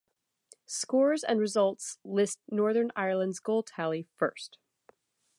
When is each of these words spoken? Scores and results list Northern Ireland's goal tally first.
Scores 0.65 1.23
and 1.23 1.39
results 1.39 1.99
list 2.03 2.39
Northern 2.49 2.91
Ireland's 2.95 3.39
goal 3.39 3.61
tally 3.61 4.07
first. 4.15 4.57